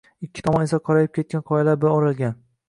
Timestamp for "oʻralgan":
2.01-2.37